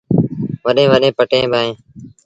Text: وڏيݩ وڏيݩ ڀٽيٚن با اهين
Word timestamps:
وڏيݩ 0.65 0.89
وڏيݩ 0.91 1.15
ڀٽيٚن 1.17 1.43
با 1.51 1.59
اهين 1.63 1.75